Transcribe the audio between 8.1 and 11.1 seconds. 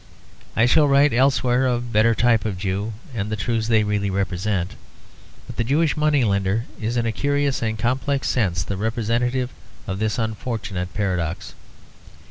sense the representative of this unfortunate